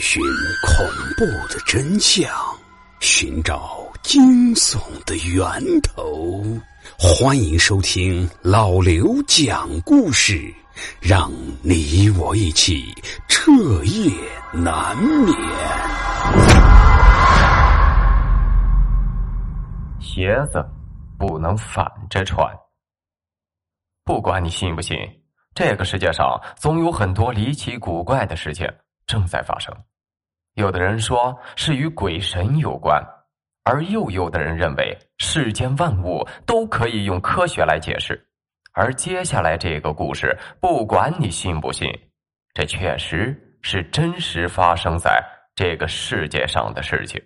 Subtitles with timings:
[0.00, 0.22] 寻
[0.66, 0.86] 恐
[1.16, 2.30] 怖的真相，
[3.00, 6.42] 寻找惊悚的源头。
[6.98, 10.52] 欢迎收听老刘讲故事，
[11.00, 11.30] 让
[11.62, 12.84] 你我一起
[13.28, 13.52] 彻
[13.84, 14.10] 夜
[14.52, 15.34] 难眠。
[20.00, 20.64] 鞋子
[21.18, 22.46] 不能反着穿。
[24.04, 24.96] 不管你信不信，
[25.54, 28.68] 这个世界上总有很多离奇古怪的事情。
[29.12, 29.76] 正在发生，
[30.54, 32.98] 有的人说是与鬼神有关，
[33.62, 38.26] 而又有的人认为世间万物都可以用科学来解释。
[38.72, 41.92] 而接下来这个故事，不管你信不信，
[42.54, 45.22] 这确实是真实发生在
[45.54, 47.22] 这个世界上的事情。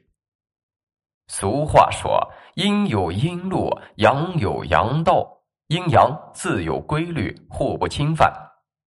[1.29, 2.21] 俗话说
[2.55, 5.25] ：“阴有阴路，阳有阳道，
[5.69, 8.29] 阴阳自有规律，互不侵犯。”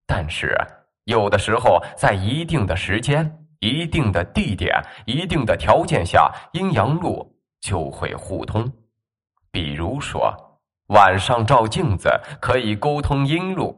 [0.05, 0.53] 但是。
[1.09, 3.27] 有的时候，在一定的时间、
[3.61, 7.27] 一定的地点、一定的条件下，阴阳路
[7.59, 8.71] 就会互通。
[9.49, 10.31] 比如说，
[10.89, 13.75] 晚上照镜子可以沟通阴路，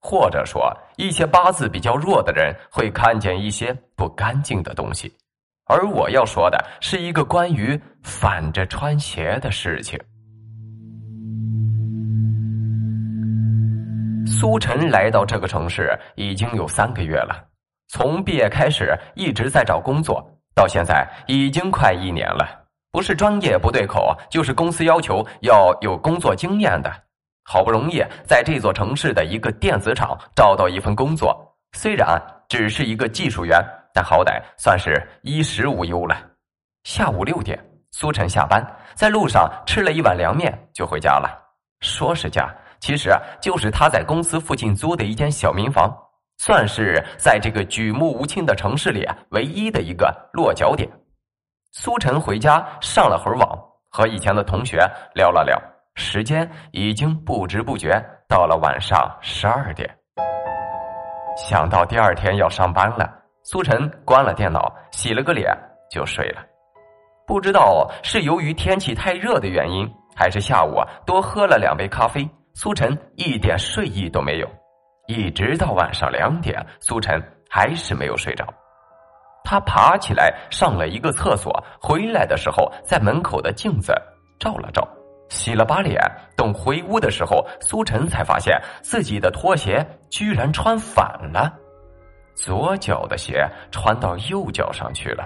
[0.00, 5.12] 或者说，一些八字比较弱的人会看见一些不干净的东西。
[5.64, 9.98] 而我要说的是一个关于反着穿鞋的事情。
[14.28, 17.44] 苏晨来到这个城市已经有三个月了，
[17.88, 22.46] 从毕业开始一直在找工作，到现在已经快一年了。
[22.92, 26.92] 不是专业不对口，就是公司要求要有工作经验的。
[27.44, 31.34] 好不容易在这座城市的一个电子厂找到一份工作，
[31.72, 33.58] 虽然只是一个技术员，
[33.94, 36.16] 但好歹算是衣食无忧了。
[36.84, 37.58] 下午六点，
[37.92, 41.42] 苏晨下班，在路上吃了一碗凉面就回家了。
[41.80, 42.54] 说是家。
[42.80, 45.92] 其实啊就是他在公司附近租的一间小民房，
[46.38, 50.88] 算是在这个举目无亲的城市里唯一的一个落脚点。
[51.72, 53.58] 苏晨回家上了会儿网，
[53.90, 54.78] 和以前的同学
[55.14, 55.60] 聊了聊，
[55.96, 57.90] 时间已经不知不觉
[58.28, 59.88] 到了晚上十二点。
[61.36, 63.12] 想到第二天要上班了，
[63.44, 65.56] 苏晨关了电脑，洗了个脸
[65.90, 66.42] 就睡了。
[67.26, 72.28] 不知道是由于天气太热的原因，还是下午多喝了两杯咖啡。
[72.60, 74.48] 苏晨一点睡意都没有，
[75.06, 78.44] 一直到晚上两点，苏晨还是没有睡着。
[79.44, 83.94] 他爬起来上了一个厕所，回来的时候在门口的镜子
[84.40, 84.88] 照了照，
[85.28, 86.02] 洗了把脸。
[86.36, 91.54] 等回屋的时候，苏晨才发现自己的拖鞋居然穿反了，
[92.34, 95.24] 左脚的鞋穿到右脚上去了。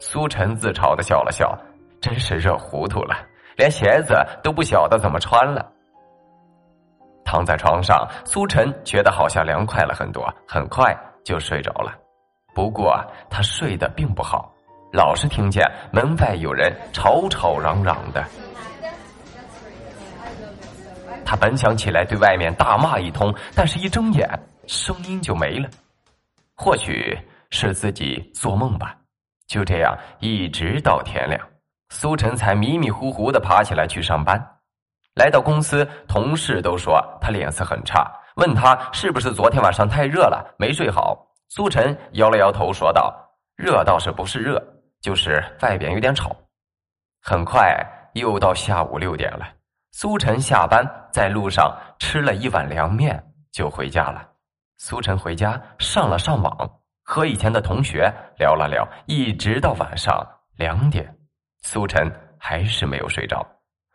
[0.00, 1.54] 苏晨自嘲的笑了笑，
[2.00, 3.14] 真是热糊涂了，
[3.58, 5.74] 连鞋子都不晓得怎么穿了。
[7.28, 11.94] 躺在床上，苏晨觉得好像凉快了很多，很快就睡着了。
[12.54, 14.50] 不过他睡得并不好，
[14.94, 15.62] 老是听见
[15.92, 18.24] 门外有人吵吵嚷嚷的。
[21.22, 24.26] 他本想起来对外面大骂一通，但是一睁眼，
[24.66, 25.68] 声音就没了。
[26.56, 27.14] 或许
[27.50, 28.96] 是自己做梦吧。
[29.46, 31.38] 就这样，一直到天亮，
[31.90, 34.57] 苏晨才迷迷糊糊的爬起来去上班。
[35.18, 41.26] 来到公司，同事都说他脸色很差，问他是不是昨天晚上太热了，没睡好。
[41.48, 43.12] 苏晨摇了摇头，说道
[43.58, 44.62] ：“热倒是不是热，
[45.00, 46.36] 就是外边有点吵。”
[47.20, 47.84] 很快
[48.14, 49.44] 又到下午六点了，
[49.90, 54.24] 苏晨下班在路上吃了一碗凉面就回家了。
[54.76, 56.56] 苏晨回家上了上网，
[57.02, 58.08] 和以前的同学
[58.38, 60.24] 聊了聊，一直到晚上
[60.56, 61.12] 两点，
[61.62, 62.08] 苏晨
[62.38, 63.44] 还是没有睡着。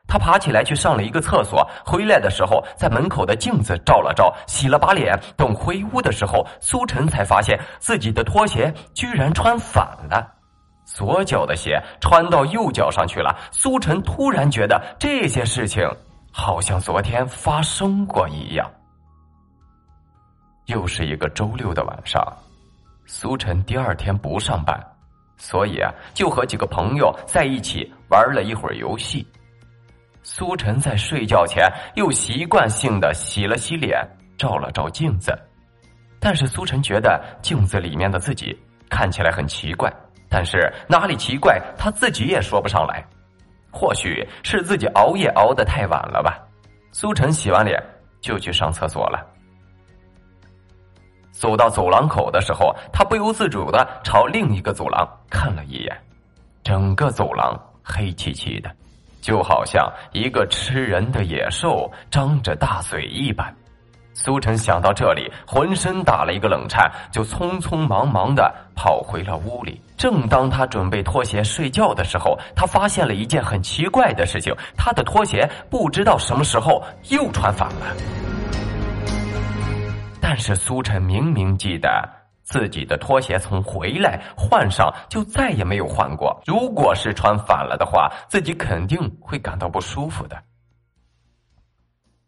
[0.08, 5.20] 他爬起来去上了一个厕所，回来的时候在门口的镜子照了照，洗了把脸。
[5.36, 10.36] 等回屋的时候，苏晨才发现自己的拖鞋居然穿反了，
[10.86, 13.36] 左脚的鞋穿到右脚上去了。
[13.52, 15.90] 苏晨突然觉得这些事情
[16.32, 18.70] 好像昨天发生过一样。
[20.68, 22.22] 又是一个周六的晚上，
[23.06, 24.80] 苏晨第二天不上班，
[25.38, 29.26] 所以啊，就和几个朋友在一起玩了一会儿游戏。
[30.24, 34.02] 苏晨在睡觉前又习惯性的洗了洗脸，
[34.38, 35.38] 照了照镜子，
[36.18, 38.58] 但是苏晨觉得镜子里面的自己
[38.90, 39.92] 看起来很奇怪，
[40.30, 43.06] 但是哪里奇怪他自己也说不上来，
[43.70, 46.40] 或许是自己熬夜熬得太晚了吧。
[46.94, 47.78] 苏晨洗完脸
[48.22, 49.28] 就去上厕所了，
[51.32, 56.02] 走到走廊口的时候，他不由自主的朝另一个走廊看了一眼，
[56.64, 58.74] 整个走廊黑漆漆的。
[59.24, 63.56] 就好像一个吃人的野兽张着大嘴一般，
[64.14, 69.82] 苏晨想到这里，浑身打了一个冷颤，就匆匆忙忙的跑回了屋里。
[69.96, 77.96] 正当他准备脱鞋睡觉的时候，他发现了一件很奇怪的事情：他的拖鞋不知道什么时候又穿反了。
[80.20, 81.90] 但是苏晨明明记得
[82.44, 86.42] 自己的拖鞋从回来换上就再也没有换过。
[86.46, 90.38] 如果是穿反了的话，自己肯定会感到不舒服的。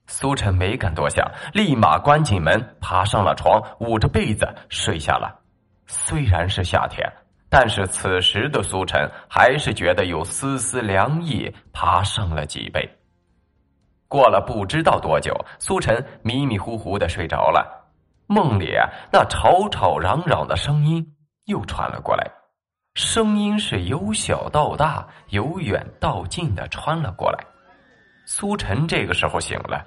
[0.08, 5.40] 苏晨没敢多想，立马关紧门，爬上了床，捂着被子睡下了。
[5.88, 7.12] 虽然是夏天，
[7.50, 12.88] 但是此时的苏晨还是觉得有丝丝凉意爬上了脊背。
[14.08, 17.85] 过了不知道多久，苏晨迷迷糊糊的睡着了。
[18.28, 18.74] 梦里
[19.12, 21.06] 那吵吵嚷嚷的声音
[21.46, 22.32] 又传了过来，
[22.96, 27.40] 声音是由小到大、由远到近的穿了过来。
[28.26, 29.86] 苏晨这个时候醒了。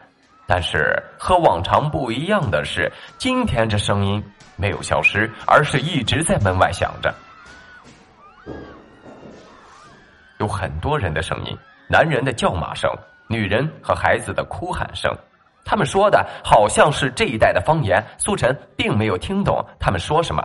[0.50, 4.24] 但是和往常不一样的是，今天这声音
[4.56, 7.14] 没有消失，而是一直在门外响着。
[10.38, 11.54] 有很多人的声音，
[11.86, 12.90] 男人的叫骂声，
[13.28, 15.14] 女人和孩子的哭喊声。
[15.68, 20.42] 他们说的好像是这一带的方言，苏晨并没有听懂他们说什么。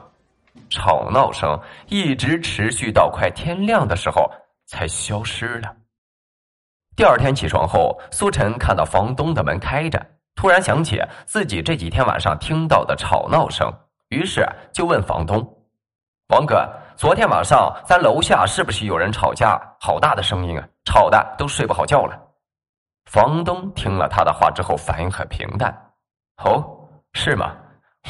[0.69, 4.29] 吵闹声一直持续到快天亮的时候
[4.65, 5.73] 才消失了。
[6.97, 10.05] 第二天起床后，苏晨看到房东的门开着，
[10.35, 13.71] 突然想起自己这几天晚上听到的吵闹声，
[14.09, 15.41] 于是就问房东
[16.35, 19.57] ：“王哥，昨天晚上咱楼下是不是有人吵架？
[19.79, 22.19] 好大的声音啊，吵的都睡不好觉了。”
[23.05, 25.73] 房东听了他的话之后，反应很平淡
[26.43, 26.63] ：“哦，
[27.13, 27.55] 是吗？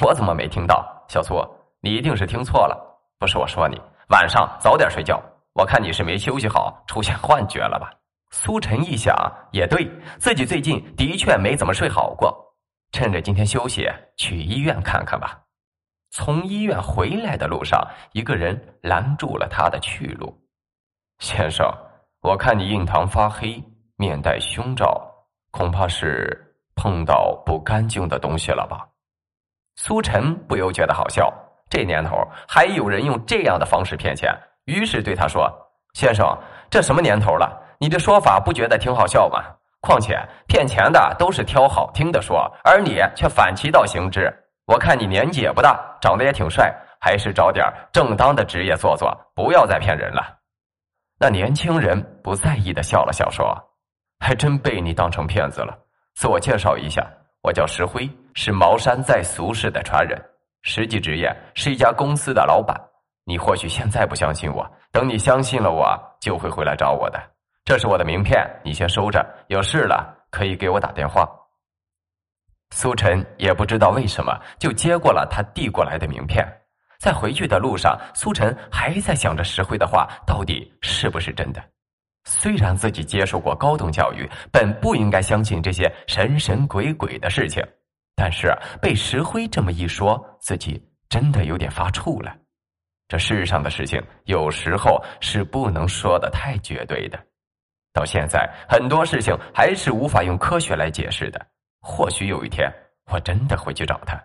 [0.02, 0.86] 我怎么没听到？
[1.08, 1.36] 小苏，
[1.82, 2.78] 你一定是听错了。
[3.20, 3.80] 不是我说你，
[4.10, 5.22] 晚上早点睡觉。
[5.54, 7.92] 我看你是没休息好，出现幻觉了吧？”
[8.32, 9.16] 苏晨一想，
[9.52, 9.88] 也对
[10.18, 12.36] 自己最近的确没怎么睡好过，
[12.92, 13.88] 趁着今天休息
[14.18, 15.40] 去医院看看吧。
[16.10, 17.80] 从医院回来的路上，
[18.12, 20.36] 一个人拦住了他的去路。
[21.20, 21.72] 先生，
[22.22, 23.64] 我看你印堂发黑，
[24.04, 25.02] 面带凶兆，
[25.50, 28.86] 恐怕是碰到不干净的东西了吧？
[29.78, 31.34] 苏晨不由觉得好笑，
[31.70, 35.50] 这年头还有人用这样的方式骗钱，于是对他说
[35.96, 36.38] ：“先生，
[36.70, 39.42] 这什么年头了？”你这说法不觉得挺好笑吗？
[39.80, 44.30] 况且骗钱的都是挑好听的说，而你却反其道行之。
[44.66, 50.40] 我看你年纪也不大，长得也挺帅，还是找点正当的职业做做，不要再骗人了。
[51.20, 53.58] 那年轻人不在意的笑了笑说
[54.24, 55.78] ：“还真被你当成骗子了。
[56.16, 57.06] 自我介绍一下，
[57.42, 60.18] 我叫石辉，是茅山在俗世的传人，
[60.62, 62.80] 实际职业是一家公司的老板。
[63.26, 67.22] 你或许现在不相信我，等你相信了我，就会回来找我的。”
[67.66, 69.26] 这是我的名片，你先收着。
[69.48, 71.30] 有事了可以给我打电话。
[72.72, 76.48] 苏晨也不知道为什么就接过了他递过来的名片。
[76.98, 81.62] 在回去的路上，苏晨还在想着石辉的话到底是不是真的。
[82.26, 87.64] 虽然自己接受过高等教育，本不应该相信这些神神鬼鬼的事情，
[88.16, 92.36] 但是被石辉这么一说，自己真的有点发怵了。
[93.08, 97.20] 这世上的事情有时候是不能说的太绝对的。
[97.92, 101.46] 到现在，很多事情还是无法用科学来解释的。
[101.80, 102.72] 或许有一天，
[103.12, 104.18] 我真的会去找他。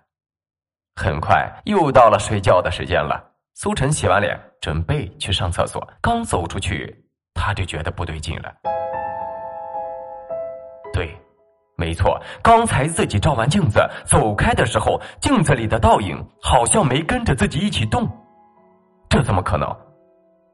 [0.95, 3.23] 很快又到了睡觉的时间了。
[3.55, 7.05] 苏晨洗完脸，准备去上厕所，刚走出去，
[7.39, 8.53] 他就觉得不对劲了。
[10.93, 11.17] 对，
[11.77, 18.09] 没错，刚才自己照完镜子走开的时候，镜子里的倒影好像没跟着自己一起动，
[19.09, 19.69] 这怎么可能？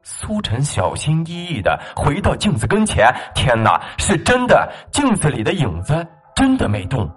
[0.03, 4.71] 苏晨小心翼翼的回到镜子跟前，天哪，是真的！
[4.91, 7.09] 镜子里的影子真的没动，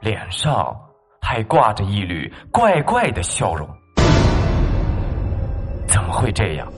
[0.00, 0.78] 脸上
[1.22, 3.66] 还挂着一缕怪怪的笑容。
[5.86, 6.68] 怎么会这样？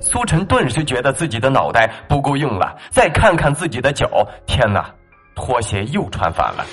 [0.00, 2.76] 苏晨顿时觉得自己的脑袋不够用了。
[2.90, 4.08] 再看看自己的脚，
[4.46, 4.88] 天哪，
[5.34, 6.64] 拖鞋又穿反了。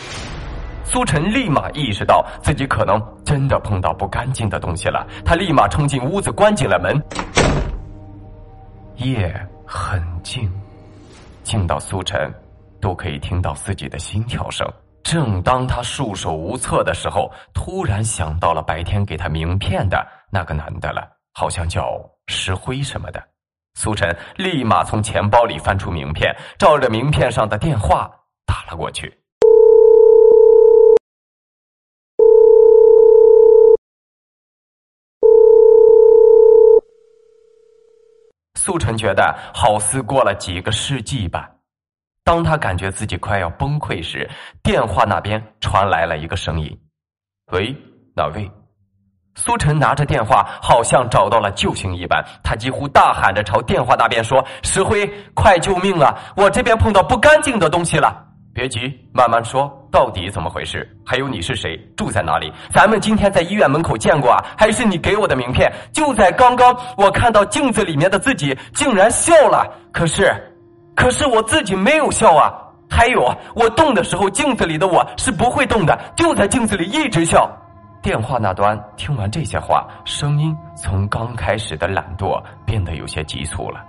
[0.83, 7.01] 苏晨立马意识到自己可能真的碰到不干净的东西了，他立马冲进屋子，关紧了门。
[8.97, 9.33] 夜
[9.65, 10.49] 很静，
[11.41, 12.31] 静到苏晨
[12.79, 14.65] 都可以听到自己的心跳声。
[15.01, 21.01] 正当他束手无策的时候，突然想到了白天给他名片的那个男的了，
[21.33, 23.23] 好像叫石灰什么的。
[23.75, 28.09] 苏晨立马从钱包里翻出名片，照着名片上的电话
[28.45, 29.19] 打了过去。
[38.55, 41.51] 苏晨觉得好似过了几个世纪吧，
[42.23, 44.27] 当他感觉自己快要崩溃时，
[44.63, 46.75] 电话那边传来了一个声音
[47.51, 47.75] ：“喂，
[48.15, 48.49] 哪位？”
[49.37, 56.15] 苏晨拿着电话，好像找到了救星一般，他几乎大喊着朝电话那边说：“石辉，快救命啊！
[56.37, 58.23] 我这边碰到不干净的东西了。”
[58.55, 60.89] 别急，慢慢说，到底怎么回事？
[61.05, 61.77] 还有你是谁？
[61.97, 62.49] 住在哪里？
[62.71, 64.41] 咱们今天在医院门口见过啊？
[64.57, 65.69] 还是你给我的名片？
[65.91, 69.69] 就在刚刚，我看到镜子里面的自己竟然笑了。
[69.91, 70.33] 可是，
[70.95, 72.53] 可是我自己没有笑啊！
[72.89, 77.51] 还有，我动的时候，镜子里的我是不会动的，就在镜子里一直笑。
[78.05, 83.83] 电话那端听完这些话，声音从刚开始的懒惰变得有些急促了。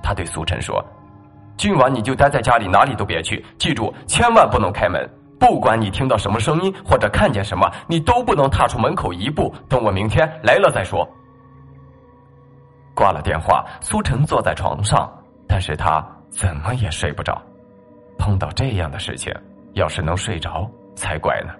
[0.00, 0.80] 他对苏晨说。
[1.56, 3.44] 今晚你就待在家里，哪里都别去。
[3.58, 5.04] 记住，千万不能开门。
[5.40, 9.52] 不管你听到什么声音或者看见什么，你都不能踏出门口一步。
[9.68, 11.04] 等我明天来了再说。
[12.94, 15.10] 挂了电话，苏晨坐在床上，
[15.48, 17.42] 但是他怎么也睡不着。
[18.16, 19.34] 碰到这样的事情，
[19.72, 21.52] 要是能睡着才怪呢。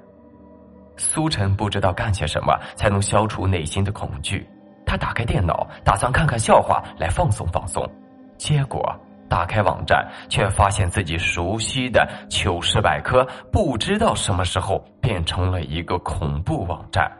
[1.00, 4.46] 苏晨不知道干些什么才能消除内心的恐惧。
[4.84, 7.88] 他打开电脑，打算看看笑话来放松放松，
[8.36, 8.94] 结果。
[9.26, 17.10] 打开网站，却发现自己熟悉的糗事百科，不知道什么时候变成了一个恐怖网站。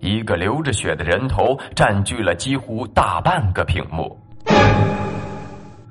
[0.00, 4.16] 一个流着血的人头占据了几乎大半个屏幕。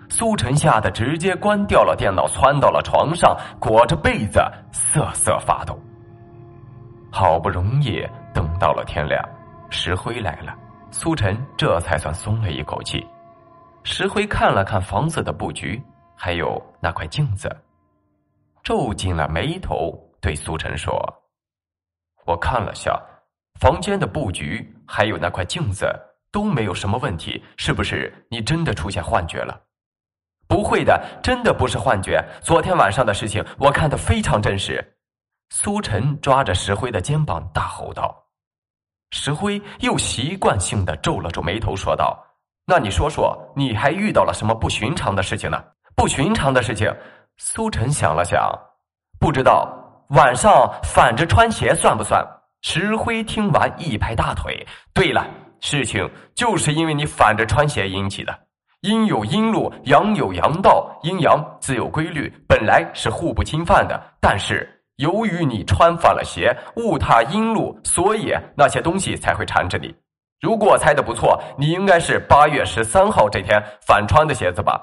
[0.10, 4.40] 苏晨吓得直接关掉了电脑，窜到了床上，裹着被子
[4.72, 5.78] 瑟瑟发抖。
[7.18, 9.24] 好不容易等到了天亮，
[9.70, 10.54] 石灰来了，
[10.92, 13.08] 苏晨这才算松了一口气。
[13.86, 15.82] 石灰看了看房子的布局，
[16.14, 17.50] 还有那块镜子，
[18.64, 20.94] 皱紧了眉头，对苏晨说
[22.28, 23.02] ：“我看了下，
[23.62, 25.88] 房间的布局还有那块镜子
[26.34, 29.58] 都没有什么问题，是不是你真的出现幻觉了
[30.50, 32.22] ？”“不会的，真的不是幻觉。
[32.42, 34.86] 昨天晚上的事情，我看的非常真实。”
[35.58, 38.14] 苏晨抓着石灰的肩膀大吼道。
[39.12, 42.22] 石灰又习惯性的皱了皱眉头，说道。
[42.66, 45.64] 那你说说，你还遇到了什么不寻常的事情呢？
[45.96, 46.94] 不寻常的事情，
[47.38, 48.52] 苏晨想了想，
[49.18, 49.66] 不知道
[50.10, 52.22] 晚上反着穿鞋算不算？
[52.62, 55.26] 石灰听完一拍大腿，对了，
[55.62, 58.38] 事情就是因为你反着穿鞋引起的。
[58.82, 63.98] 阴有阴路，阳有阳道，阴阳自有规律，本来是互不侵犯的。
[64.20, 69.94] 但是由于你穿反了鞋，误踏阴路，所以那些东西才会缠着你。
[70.42, 74.80] 如果猜的不错，你应该是八月十三号这天反穿的鞋子吧？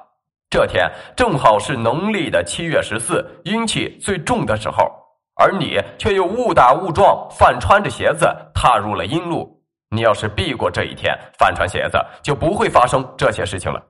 [0.50, 4.90] 这天正好是农历的七月十四，阴气最重的时候，
[5.37, 9.62] 而你却又误打误撞反穿着鞋子踏入了阴路。
[9.88, 13.83] 你要是避过这一天反穿鞋子，就不会发生这些事情了。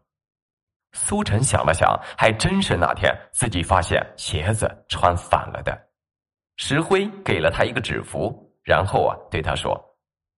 [0.93, 5.77] 苏晨想了想，还真是那天自己发现鞋子穿反了的。
[6.65, 9.77] 石灰给了他一个纸符，然后啊，对他说。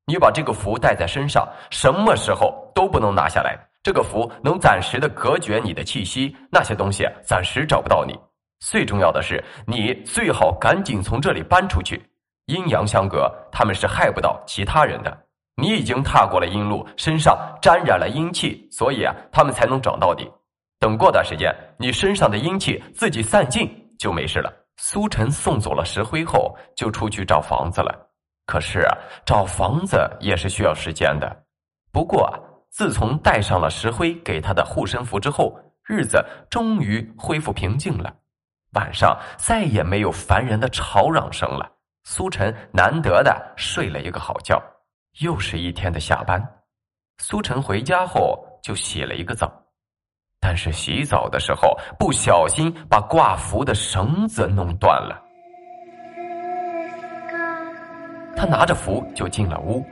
[0.07, 3.55] 你把这个符带在身上，什么时候都不能拿下来。
[3.83, 8.19] 这个符能暂时的隔绝你的气息，那些东西暂时找不到你。
[8.61, 12.03] 最重要的是，你最好赶紧从这里搬出去。
[12.47, 15.15] 阴阳相隔，他们是害不到其他人的。
[15.57, 20.27] 你已经踏过了阴路，身上沾染了阴气，所以啊，他们才能找到你。
[20.81, 24.51] 等过段时间，你身上的阴气自己散尽，就没事了。
[24.77, 28.11] 苏晨送走了石灰后，就出去找房子了。
[28.47, 31.45] 可是啊，找房子也是需要时间的。
[31.93, 32.29] 不过，
[32.71, 38.15] 自从带上了石灰给他的护身符之后，日子终于恢复平静了。
[38.73, 41.71] 晚上再也没有烦人的吵嚷声了。
[42.03, 44.61] 苏晨难得的睡了一个好觉。
[45.21, 46.45] 又是一天的下班，
[47.19, 49.64] 苏晨回家后就洗了一个澡，
[50.47, 55.19] 但是洗澡的时候不小心把挂符的绳子弄断了。
[58.37, 59.83] 他拿着符就进了屋。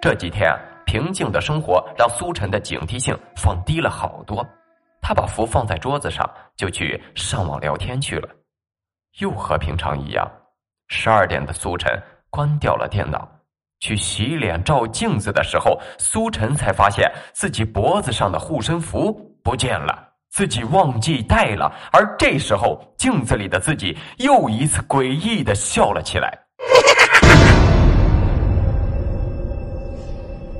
[0.00, 4.46] 这几天平静的生活让苏晨的警惕性放低了好多。
[5.02, 6.24] 他把符放在桌子上，
[6.56, 8.28] 就去上网聊天去了。
[9.18, 10.30] 又和平常一样，
[10.86, 11.90] 十二点的苏晨
[12.30, 13.28] 关掉了电脑，
[13.80, 21.72] 去洗脸照镜子的时候，苏晨才发现自己脖子上的护身符不见了，自己忘记带了。
[21.90, 26.38] 而这时候，镜子里的自己又一次诡异的笑了起来。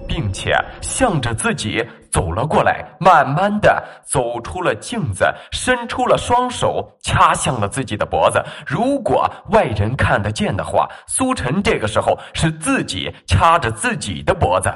[0.09, 8.43] 并且向着自己走了过来，慢慢的走出了镜子，伸出了双手，掐向了自己的脖子。
[8.67, 14.73] 如果外人看得见的话，苏晨这个时候是自己掐着自己的脖子。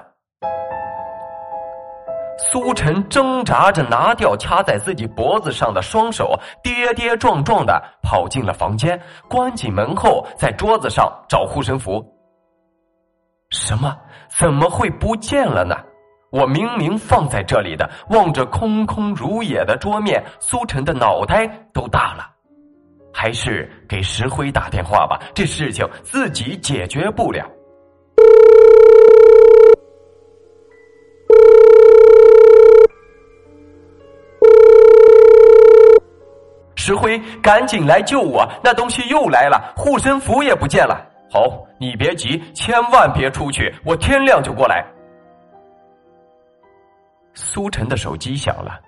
[2.51, 12.05] 苏晨挣扎着拿掉掐在自己脖子上的双手，跌跌撞撞的跑进了房间，关紧门后，在桌子上找护身符。
[13.51, 13.97] 什么？
[14.29, 15.77] 怎么会不见了呢？
[16.31, 17.89] 我明明放在这里的。
[18.09, 22.29] 望着空空如也的桌面，苏晨的脑袋都大了。
[23.13, 27.47] 还是给石辉打电话吧，这事情自己解决不了。
[36.85, 38.45] 石灰，赶紧来救我！
[38.61, 41.01] 那东西又来了，护身符也不见了。
[41.31, 44.85] 好，你别急，千万别出去，我天亮就过来。
[47.35, 48.81] 苏晨的手机响了，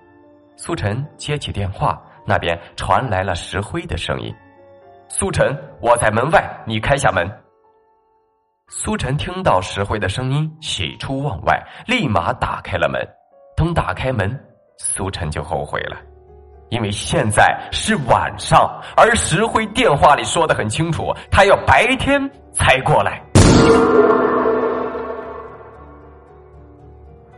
[0.57, 4.35] 苏晨接起电话，那边传来了石灰的声音
[5.07, 7.25] ：“苏晨，我在门外，你开下门。”
[8.67, 13.01] 苏晨听到石灰的声音，喜出望外，立马打开了门。
[13.55, 14.37] 等打开门，
[14.79, 15.95] 苏晨就后悔了。
[16.69, 23.21] 因为现在是晚上，而石辉电话里说的很清楚，他要白天才过来。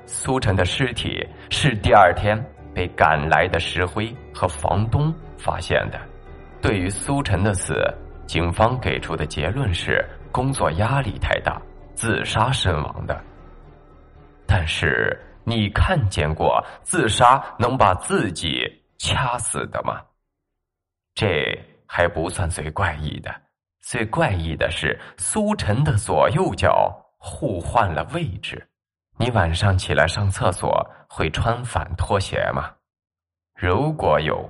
[0.06, 2.38] 苏晨的尸体是第二天
[2.74, 6.00] 被赶来的石辉和房东发现的。
[6.62, 7.76] 对于苏晨的死，
[8.26, 11.62] 警方给出的结论是工作压力太大，
[11.94, 13.20] 自杀身亡的。
[14.46, 18.64] 但是，你看见过自杀能把自己？
[18.98, 20.02] 掐死的吗？
[21.14, 23.34] 这还不算最怪异的，
[23.82, 28.70] 最怪异的是苏晨的左右脚互换了位置。
[29.18, 32.72] 你晚上起来上厕所会穿反拖鞋吗？
[33.56, 34.48] 如果有，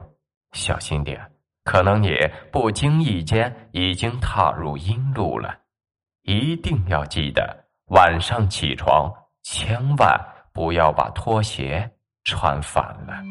[0.52, 1.32] 小心点，
[1.64, 2.18] 可能你
[2.52, 5.58] 不经意间已经踏入阴路了。
[6.24, 9.10] 一定要记得，晚上起床
[9.44, 10.20] 千万
[10.52, 11.90] 不要把拖鞋
[12.28, 13.24] 穿反了。